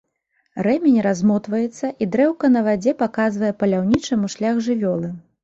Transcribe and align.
Рэмень 0.67 0.95
размотваецца, 1.07 1.89
і 2.05 2.07
дрэўка 2.15 2.51
на 2.55 2.65
вадзе 2.69 2.95
паказвае 3.03 3.53
паляўнічаму 3.61 4.33
шлях 4.37 4.65
жывёлы. 4.71 5.15